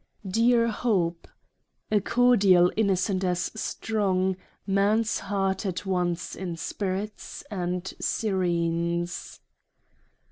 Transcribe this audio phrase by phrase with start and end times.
[0.27, 1.27] Dear Hope,
[1.91, 4.35] A cordial innocent as strong
[4.65, 9.39] Man's heart at once inspirits— and serenes.